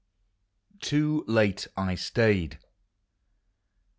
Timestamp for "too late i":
0.79-1.93